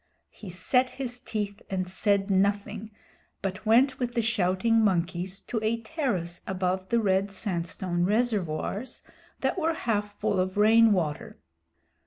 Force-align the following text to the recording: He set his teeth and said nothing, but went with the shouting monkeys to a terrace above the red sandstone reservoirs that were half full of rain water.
He 0.31 0.49
set 0.49 0.89
his 0.89 1.19
teeth 1.19 1.61
and 1.69 1.87
said 1.87 2.31
nothing, 2.31 2.89
but 3.43 3.67
went 3.67 3.99
with 3.99 4.15
the 4.15 4.23
shouting 4.23 4.81
monkeys 4.83 5.39
to 5.41 5.59
a 5.61 5.77
terrace 5.79 6.41
above 6.47 6.89
the 6.89 6.99
red 6.99 7.31
sandstone 7.31 8.03
reservoirs 8.03 9.03
that 9.41 9.59
were 9.59 9.75
half 9.75 10.15
full 10.19 10.39
of 10.39 10.57
rain 10.57 10.91
water. 10.91 11.37